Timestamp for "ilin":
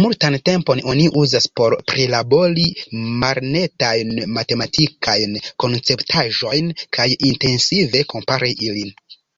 8.70-8.98